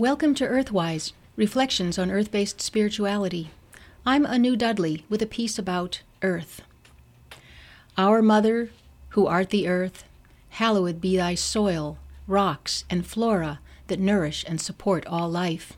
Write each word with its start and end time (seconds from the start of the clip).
Welcome 0.00 0.34
to 0.36 0.48
Earthwise 0.48 1.12
Reflections 1.36 1.98
on 1.98 2.10
Earth 2.10 2.30
Based 2.30 2.58
Spirituality. 2.62 3.50
I'm 4.06 4.24
Anu 4.24 4.56
Dudley 4.56 5.04
with 5.10 5.20
a 5.20 5.26
piece 5.26 5.58
about 5.58 6.00
Earth. 6.22 6.62
Our 7.98 8.22
Mother, 8.22 8.70
who 9.10 9.26
art 9.26 9.50
the 9.50 9.68
earth, 9.68 10.04
hallowed 10.48 11.02
be 11.02 11.18
thy 11.18 11.34
soil, 11.34 11.98
rocks, 12.26 12.86
and 12.88 13.06
flora 13.06 13.60
that 13.88 14.00
nourish 14.00 14.42
and 14.48 14.58
support 14.58 15.04
all 15.06 15.28
life. 15.28 15.74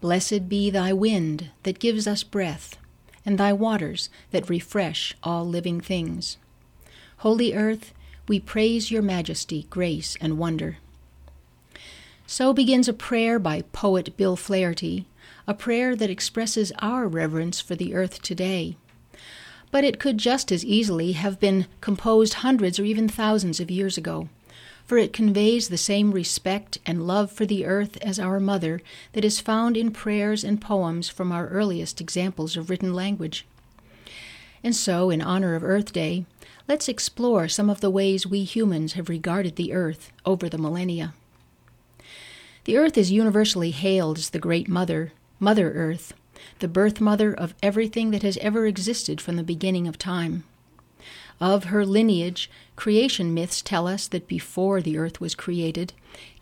Blessed 0.00 0.48
be 0.48 0.70
thy 0.70 0.92
wind 0.92 1.50
that 1.64 1.80
gives 1.80 2.06
us 2.06 2.22
breath, 2.22 2.78
and 3.24 3.38
thy 3.38 3.52
waters 3.52 4.08
that 4.30 4.48
refresh 4.48 5.16
all 5.24 5.44
living 5.44 5.80
things. 5.80 6.36
Holy 7.16 7.52
Earth, 7.52 7.92
we 8.28 8.38
praise 8.38 8.92
your 8.92 9.02
majesty, 9.02 9.66
grace, 9.68 10.16
and 10.20 10.38
wonder. 10.38 10.76
So 12.28 12.52
begins 12.52 12.88
a 12.88 12.92
prayer 12.92 13.38
by 13.38 13.62
poet 13.72 14.16
Bill 14.16 14.34
Flaherty, 14.34 15.06
a 15.46 15.54
prayer 15.54 15.94
that 15.94 16.10
expresses 16.10 16.72
our 16.80 17.06
reverence 17.06 17.60
for 17.60 17.76
the 17.76 17.94
earth 17.94 18.20
today. 18.20 18.76
But 19.70 19.84
it 19.84 20.00
could 20.00 20.18
just 20.18 20.50
as 20.50 20.64
easily 20.64 21.12
have 21.12 21.38
been 21.38 21.66
composed 21.80 22.34
hundreds 22.34 22.80
or 22.80 22.84
even 22.84 23.08
thousands 23.08 23.60
of 23.60 23.70
years 23.70 23.96
ago, 23.96 24.28
for 24.84 24.98
it 24.98 25.12
conveys 25.12 25.68
the 25.68 25.76
same 25.78 26.10
respect 26.10 26.78
and 26.84 27.06
love 27.06 27.30
for 27.30 27.46
the 27.46 27.64
earth 27.64 27.96
as 28.02 28.18
our 28.18 28.40
mother 28.40 28.80
that 29.12 29.24
is 29.24 29.38
found 29.38 29.76
in 29.76 29.92
prayers 29.92 30.42
and 30.42 30.60
poems 30.60 31.08
from 31.08 31.30
our 31.30 31.46
earliest 31.46 32.00
examples 32.00 32.56
of 32.56 32.70
written 32.70 32.92
language. 32.92 33.46
And 34.64 34.74
so, 34.74 35.10
in 35.10 35.22
honor 35.22 35.54
of 35.54 35.62
Earth 35.62 35.92
Day, 35.92 36.24
let's 36.66 36.88
explore 36.88 37.46
some 37.46 37.70
of 37.70 37.80
the 37.80 37.90
ways 37.90 38.26
we 38.26 38.42
humans 38.42 38.94
have 38.94 39.08
regarded 39.08 39.54
the 39.54 39.72
earth 39.72 40.10
over 40.24 40.48
the 40.48 40.58
millennia. 40.58 41.14
The 42.66 42.76
earth 42.78 42.98
is 42.98 43.12
universally 43.12 43.70
hailed 43.70 44.18
as 44.18 44.30
the 44.30 44.40
Great 44.40 44.66
Mother, 44.66 45.12
Mother 45.38 45.70
Earth, 45.70 46.14
the 46.58 46.66
birth 46.66 47.00
mother 47.00 47.32
of 47.32 47.54
everything 47.62 48.10
that 48.10 48.24
has 48.24 48.36
ever 48.38 48.66
existed 48.66 49.20
from 49.20 49.36
the 49.36 49.44
beginning 49.44 49.86
of 49.86 49.98
time. 49.98 50.42
Of 51.40 51.66
her 51.66 51.86
lineage, 51.86 52.50
creation 52.74 53.32
myths 53.32 53.62
tell 53.62 53.86
us 53.86 54.08
that 54.08 54.26
before 54.26 54.82
the 54.82 54.98
earth 54.98 55.20
was 55.20 55.36
created, 55.36 55.92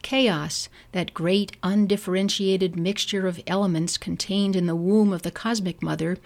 chaos, 0.00 0.70
that 0.92 1.12
great 1.12 1.58
undifferentiated 1.62 2.74
mixture 2.74 3.26
of 3.26 3.42
elements 3.46 3.98
contained 3.98 4.56
in 4.56 4.64
the 4.64 4.74
womb 4.74 5.12
of 5.12 5.24
the 5.24 5.30
cosmic 5.30 5.82
mother, 5.82 6.16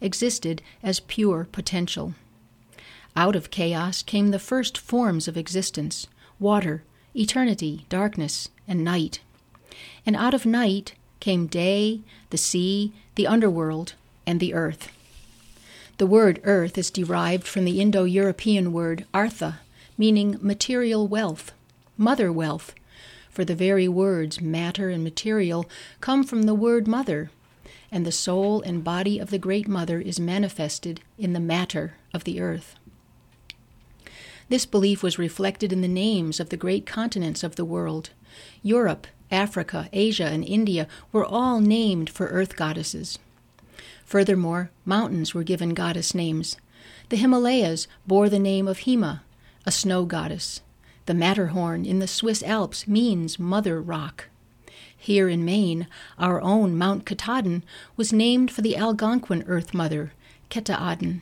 existed 0.00 0.62
as 0.84 1.00
pure 1.00 1.48
potential. 1.50 2.14
Out 3.16 3.34
of 3.34 3.50
chaos 3.50 4.04
came 4.04 4.28
the 4.28 4.38
first 4.38 4.78
forms 4.78 5.26
of 5.26 5.36
existence 5.36 6.06
water, 6.38 6.84
eternity, 7.12 7.86
darkness, 7.88 8.50
and 8.68 8.84
night. 8.84 9.18
And 10.06 10.16
out 10.16 10.34
of 10.34 10.46
night 10.46 10.94
came 11.20 11.46
day, 11.46 12.00
the 12.30 12.38
sea, 12.38 12.92
the 13.14 13.26
underworld, 13.26 13.94
and 14.26 14.40
the 14.40 14.54
earth. 14.54 14.90
The 15.98 16.06
word 16.06 16.40
earth 16.44 16.78
is 16.78 16.90
derived 16.90 17.46
from 17.46 17.64
the 17.64 17.80
Indo 17.80 18.04
European 18.04 18.72
word 18.72 19.04
artha, 19.12 19.60
meaning 19.96 20.38
material 20.40 21.08
wealth, 21.08 21.52
mother 21.96 22.32
wealth, 22.32 22.72
for 23.30 23.44
the 23.44 23.54
very 23.54 23.88
words 23.88 24.40
matter 24.40 24.90
and 24.90 25.02
material 25.02 25.68
come 26.00 26.22
from 26.24 26.42
the 26.42 26.54
word 26.54 26.86
mother, 26.86 27.30
and 27.90 28.06
the 28.06 28.12
soul 28.12 28.62
and 28.62 28.84
body 28.84 29.18
of 29.18 29.30
the 29.30 29.38
Great 29.38 29.66
Mother 29.66 30.00
is 30.00 30.20
manifested 30.20 31.00
in 31.18 31.32
the 31.32 31.40
matter 31.40 31.94
of 32.14 32.24
the 32.24 32.40
earth. 32.40 32.76
This 34.48 34.66
belief 34.66 35.02
was 35.02 35.18
reflected 35.18 35.72
in 35.72 35.80
the 35.80 35.88
names 35.88 36.40
of 36.40 36.50
the 36.50 36.56
great 36.56 36.86
continents 36.86 37.42
of 37.42 37.56
the 37.56 37.64
world 37.64 38.10
Europe, 38.62 39.06
Africa, 39.30 39.88
Asia, 39.92 40.26
and 40.26 40.44
India 40.44 40.86
were 41.12 41.24
all 41.24 41.60
named 41.60 42.08
for 42.10 42.26
earth 42.28 42.56
goddesses. 42.56 43.18
Furthermore, 44.04 44.70
mountains 44.84 45.34
were 45.34 45.42
given 45.42 45.74
goddess 45.74 46.14
names. 46.14 46.56
The 47.10 47.16
Himalayas 47.16 47.86
bore 48.06 48.28
the 48.28 48.38
name 48.38 48.66
of 48.66 48.78
Hima, 48.78 49.20
a 49.66 49.70
snow 49.70 50.04
goddess. 50.04 50.62
The 51.06 51.14
Matterhorn 51.14 51.84
in 51.84 51.98
the 51.98 52.06
Swiss 52.06 52.42
Alps 52.42 52.86
means 52.86 53.38
Mother 53.38 53.80
Rock. 53.80 54.28
Here 54.96 55.28
in 55.28 55.44
Maine, 55.44 55.86
our 56.18 56.40
own 56.40 56.76
Mount 56.76 57.06
Katahdin 57.06 57.62
was 57.96 58.12
named 58.12 58.50
for 58.50 58.62
the 58.62 58.76
Algonquin 58.76 59.44
Earth 59.46 59.72
Mother, 59.72 60.12
Ketaadin. 60.50 61.20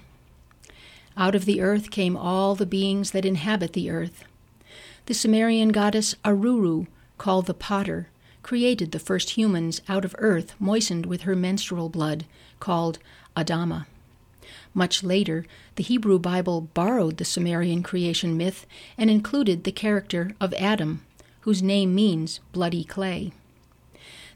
Out 1.17 1.35
of 1.35 1.45
the 1.45 1.61
earth 1.61 1.91
came 1.91 2.17
all 2.17 2.55
the 2.55 2.67
beings 2.67 3.11
that 3.11 3.25
inhabit 3.25 3.73
the 3.73 3.91
earth. 3.91 4.25
The 5.07 5.15
Sumerian 5.15 5.71
goddess 5.71 6.15
Aruru 6.25 6.87
called 7.19 7.47
the 7.47 7.55
potter, 7.55 8.09
created 8.43 8.93
the 8.93 8.99
first 8.99 9.31
humans 9.31 9.81
out 9.89 10.05
of 10.05 10.15
earth 10.19 10.55
moistened 10.59 11.07
with 11.07 11.23
her 11.23 11.35
menstrual 11.35 11.89
blood, 11.89 12.25
called 12.61 12.99
Adama. 13.37 13.87
Much 14.73 15.03
later, 15.03 15.47
the 15.77 15.83
Hebrew 15.83 16.19
Bible 16.19 16.61
borrowed 16.75 17.17
the 17.17 17.25
Sumerian 17.25 17.83
creation 17.83 18.37
myth 18.37 18.67
and 18.97 19.11
included 19.11 19.65
the 19.65 19.73
character 19.73 20.33
of 20.41 20.55
Adam, 20.55 21.03
whose 21.41 21.63
name 21.63 21.95
means 21.95 22.41
bloody 22.53 22.85
clay. 22.85 23.33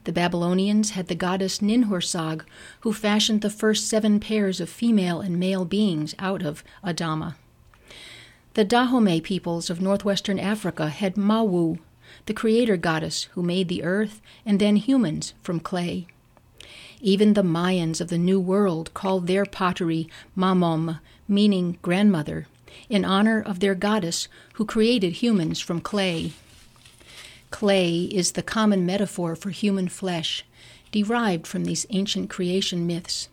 The 0.03 0.11
Babylonians 0.11 0.91
had 0.91 1.07
the 1.07 1.15
goddess 1.15 1.59
Ninhursag, 1.59 2.43
who 2.79 2.91
fashioned 2.91 3.41
the 3.41 3.51
first 3.51 3.87
seven 3.87 4.19
pairs 4.19 4.59
of 4.59 4.69
female 4.69 5.21
and 5.21 5.39
male 5.39 5.63
beings 5.63 6.15
out 6.17 6.41
of 6.41 6.63
Adama. 6.83 7.35
The 8.55 8.65
Dahomey 8.65 9.21
peoples 9.21 9.69
of 9.69 9.79
northwestern 9.79 10.39
Africa 10.39 10.89
had 10.89 11.15
Mawu, 11.15 11.79
the 12.25 12.33
creator 12.33 12.77
goddess 12.77 13.23
who 13.33 13.41
made 13.41 13.67
the 13.67 13.83
earth 13.83 14.21
and 14.45 14.59
then 14.59 14.75
humans 14.75 15.33
from 15.41 15.59
clay. 15.59 16.07
Even 16.99 17.33
the 17.33 17.43
Mayans 17.43 17.99
of 17.99 18.09
the 18.09 18.17
New 18.17 18.39
World 18.39 18.93
called 18.93 19.27
their 19.27 19.45
pottery 19.45 20.07
Mamom, 20.37 20.99
meaning 21.27 21.77
grandmother, 21.81 22.47
in 22.89 23.03
honor 23.03 23.41
of 23.41 23.59
their 23.59 23.75
goddess 23.75 24.27
who 24.53 24.65
created 24.65 25.13
humans 25.13 25.59
from 25.59 25.81
clay. 25.81 26.33
Clay 27.49 28.03
is 28.03 28.33
the 28.33 28.43
common 28.43 28.85
metaphor 28.85 29.35
for 29.35 29.49
human 29.49 29.87
flesh, 29.87 30.45
derived 30.91 31.47
from 31.47 31.65
these 31.65 31.85
ancient 31.89 32.29
creation 32.29 32.85
myths. 32.85 33.29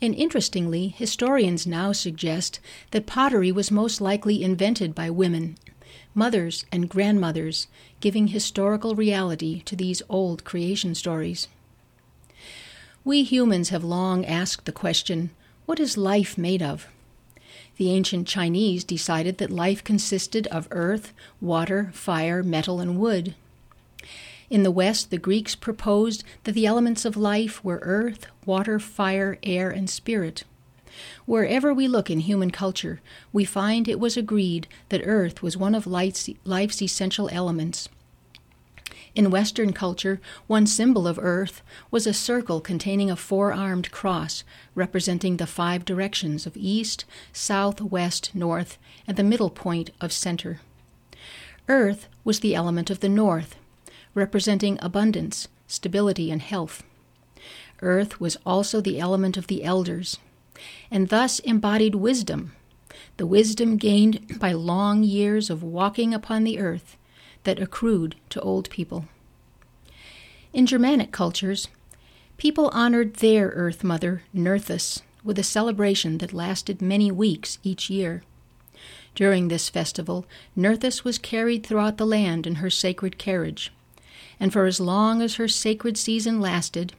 And 0.00 0.14
interestingly, 0.14 0.88
historians 0.88 1.66
now 1.66 1.92
suggest 1.92 2.58
that 2.90 3.06
pottery 3.06 3.52
was 3.52 3.70
most 3.70 4.00
likely 4.00 4.42
invented 4.42 4.94
by 4.94 5.10
women 5.10 5.56
mothers 6.14 6.64
and 6.72 6.88
grandmothers, 6.88 7.66
giving 8.00 8.28
historical 8.28 8.94
reality 8.94 9.62
to 9.62 9.76
these 9.76 10.02
old 10.08 10.44
creation 10.44 10.94
stories. 10.94 11.48
We 13.04 13.22
humans 13.22 13.68
have 13.68 13.84
long 13.84 14.24
asked 14.24 14.64
the 14.64 14.72
question 14.72 15.30
what 15.66 15.80
is 15.80 15.96
life 15.96 16.36
made 16.36 16.62
of? 16.62 16.88
The 17.76 17.90
ancient 17.90 18.28
Chinese 18.28 18.84
decided 18.84 19.38
that 19.38 19.50
life 19.50 19.82
consisted 19.82 20.46
of 20.48 20.68
earth, 20.70 21.12
water, 21.40 21.90
fire, 21.92 22.42
metal, 22.42 22.80
and 22.80 22.98
wood. 22.98 23.34
In 24.50 24.62
the 24.62 24.70
West, 24.70 25.10
the 25.10 25.18
Greeks 25.18 25.54
proposed 25.54 26.22
that 26.44 26.52
the 26.52 26.66
elements 26.66 27.04
of 27.04 27.16
life 27.16 27.64
were 27.64 27.80
earth, 27.82 28.26
water, 28.46 28.78
fire, 28.78 29.38
air, 29.42 29.70
and 29.70 29.88
spirit. 29.88 30.44
Wherever 31.26 31.72
we 31.72 31.88
look 31.88 32.10
in 32.10 32.20
human 32.20 32.50
culture, 32.50 33.00
we 33.32 33.44
find 33.44 33.88
it 33.88 34.00
was 34.00 34.16
agreed 34.16 34.68
that 34.88 35.02
earth 35.04 35.42
was 35.42 35.56
one 35.56 35.74
of 35.74 35.86
life's, 35.86 36.28
life's 36.44 36.82
essential 36.82 37.28
elements. 37.32 37.88
In 39.14 39.30
Western 39.30 39.72
culture, 39.72 40.20
one 40.48 40.66
symbol 40.66 41.06
of 41.06 41.20
earth 41.22 41.62
was 41.90 42.04
a 42.04 42.12
circle 42.12 42.60
containing 42.60 43.10
a 43.10 43.16
four 43.16 43.52
armed 43.52 43.92
cross 43.92 44.42
representing 44.74 45.36
the 45.36 45.46
five 45.46 45.84
directions 45.84 46.46
of 46.46 46.56
east, 46.56 47.04
south, 47.32 47.80
west, 47.80 48.32
north, 48.34 48.76
and 49.06 49.16
the 49.16 49.22
middle 49.22 49.50
point 49.50 49.90
of 50.00 50.12
center. 50.12 50.60
Earth 51.68 52.08
was 52.24 52.40
the 52.40 52.56
element 52.56 52.90
of 52.90 53.00
the 53.00 53.08
north, 53.08 53.54
representing 54.14 54.78
abundance, 54.82 55.46
stability, 55.68 56.30
and 56.32 56.42
health. 56.42 56.82
Earth 57.82 58.20
was 58.20 58.36
also 58.44 58.80
the 58.80 58.98
element 58.98 59.36
of 59.36 59.46
the 59.46 59.62
elders, 59.62 60.18
and 60.90 61.08
thus 61.08 61.38
embodied 61.40 61.94
wisdom, 61.94 62.52
the 63.16 63.26
wisdom 63.26 63.76
gained 63.76 64.38
by 64.38 64.52
long 64.52 65.02
years 65.02 65.50
of 65.50 65.62
walking 65.62 66.12
upon 66.12 66.44
the 66.44 66.58
earth 66.58 66.96
that 67.44 67.60
accrued 67.60 68.16
to 68.30 68.40
old 68.40 68.68
people. 68.70 69.06
In 70.52 70.66
Germanic 70.66 71.12
cultures, 71.12 71.68
people 72.36 72.68
honored 72.72 73.14
their 73.14 73.48
earth 73.48 73.84
mother, 73.84 74.22
Nerthus, 74.34 75.02
with 75.22 75.38
a 75.38 75.42
celebration 75.42 76.18
that 76.18 76.32
lasted 76.32 76.82
many 76.82 77.10
weeks 77.10 77.58
each 77.62 77.88
year. 77.90 78.22
During 79.14 79.48
this 79.48 79.68
festival, 79.68 80.26
Nerthus 80.56 81.04
was 81.04 81.18
carried 81.18 81.64
throughout 81.64 81.98
the 81.98 82.06
land 82.06 82.46
in 82.46 82.56
her 82.56 82.70
sacred 82.70 83.16
carriage, 83.18 83.72
and 84.40 84.52
for 84.52 84.66
as 84.66 84.80
long 84.80 85.22
as 85.22 85.36
her 85.36 85.48
sacred 85.48 85.96
season 85.96 86.40
lasted, 86.40 86.92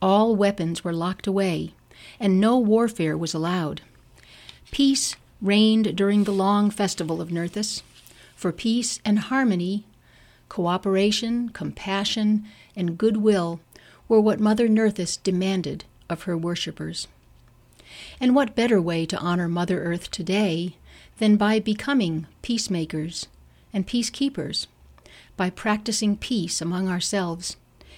all 0.00 0.34
weapons 0.34 0.82
were 0.82 0.92
locked 0.92 1.26
away 1.26 1.74
and 2.20 2.40
no 2.40 2.58
warfare 2.58 3.16
was 3.16 3.34
allowed. 3.34 3.82
Peace 4.70 5.16
reigned 5.40 5.96
during 5.96 6.24
the 6.24 6.32
long 6.32 6.70
festival 6.70 7.20
of 7.20 7.30
Nerthus, 7.30 7.82
for 8.36 8.52
peace 8.52 9.00
and 9.04 9.18
harmony 9.18 9.84
cooperation, 10.52 11.48
compassion, 11.48 12.44
and 12.76 12.98
goodwill 12.98 13.58
were 14.06 14.20
what 14.20 14.38
Mother 14.38 14.68
Nerthus 14.68 15.16
demanded 15.16 15.86
of 16.10 16.24
her 16.24 16.36
worshippers. 16.36 17.08
And 18.20 18.34
what 18.34 18.54
better 18.54 18.78
way 18.78 19.06
to 19.06 19.18
honor 19.18 19.48
Mother 19.48 19.82
Earth 19.82 20.10
today 20.10 20.76
than 21.16 21.36
by 21.36 21.58
becoming 21.58 22.26
peacemakers 22.42 23.28
and 23.72 23.86
peacekeepers, 23.86 24.66
by 25.38 25.48
practicing 25.48 26.18
peace 26.18 26.60
among 26.60 26.86
ourselves 26.86 27.56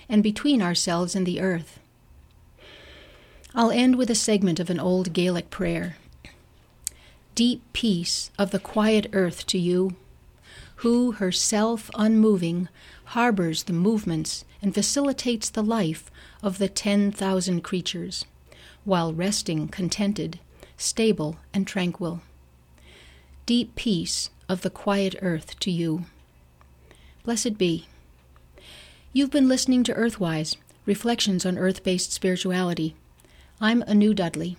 and 0.08 0.22
between 0.22 0.62
ourselves 0.62 1.16
and 1.16 1.26
the 1.26 1.40
earth? 1.40 1.80
I'll 3.56 3.70
end 3.70 3.96
with 3.96 4.10
a 4.10 4.16
segment 4.16 4.58
of 4.58 4.68
an 4.68 4.80
old 4.80 5.12
Gaelic 5.12 5.48
prayer. 5.48 5.96
Deep 7.36 7.62
peace 7.72 8.32
of 8.36 8.50
the 8.50 8.58
quiet 8.58 9.06
earth 9.12 9.46
to 9.46 9.58
you, 9.58 9.94
who, 10.76 11.12
herself 11.12 11.88
unmoving, 11.94 12.68
harbors 13.06 13.64
the 13.64 13.72
movements 13.72 14.44
and 14.60 14.74
facilitates 14.74 15.48
the 15.50 15.62
life 15.62 16.10
of 16.42 16.58
the 16.58 16.68
ten 16.68 17.12
thousand 17.12 17.62
creatures, 17.62 18.24
while 18.84 19.12
resting 19.12 19.68
contented, 19.68 20.40
stable, 20.76 21.36
and 21.52 21.64
tranquil. 21.64 22.22
Deep 23.46 23.76
peace 23.76 24.30
of 24.48 24.62
the 24.62 24.70
quiet 24.70 25.14
earth 25.22 25.60
to 25.60 25.70
you. 25.70 26.06
Blessed 27.22 27.56
be. 27.56 27.86
You've 29.12 29.30
been 29.30 29.48
listening 29.48 29.84
to 29.84 29.94
Earthwise 29.94 30.56
Reflections 30.86 31.46
on 31.46 31.56
Earth 31.56 31.84
Based 31.84 32.12
Spirituality. 32.12 32.96
I'm 33.60 33.84
Anu 33.86 34.14
Dudley. 34.14 34.56